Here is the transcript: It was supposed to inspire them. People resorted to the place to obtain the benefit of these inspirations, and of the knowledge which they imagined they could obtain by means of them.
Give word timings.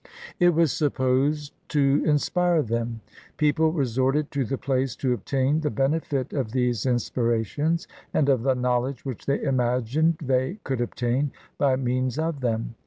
It 0.39 0.55
was 0.55 0.71
supposed 0.71 1.53
to 1.69 2.01
inspire 2.03 2.63
them. 2.63 3.01
People 3.37 3.71
resorted 3.71 4.31
to 4.31 4.43
the 4.43 4.57
place 4.57 4.95
to 4.95 5.13
obtain 5.13 5.59
the 5.61 5.69
benefit 5.69 6.33
of 6.33 6.53
these 6.53 6.87
inspirations, 6.87 7.87
and 8.11 8.27
of 8.27 8.41
the 8.41 8.55
knowledge 8.55 9.05
which 9.05 9.27
they 9.27 9.43
imagined 9.43 10.17
they 10.19 10.57
could 10.63 10.81
obtain 10.81 11.29
by 11.59 11.75
means 11.75 12.17
of 12.17 12.39
them. 12.39 12.73